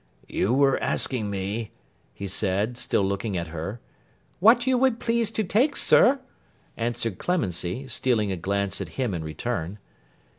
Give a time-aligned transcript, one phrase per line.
[0.27, 6.19] 'You were asking me,'—he said, still looking at her,—'What you would please to take, sir,'
[6.75, 9.77] answered Clemency, stealing a glance at him in return.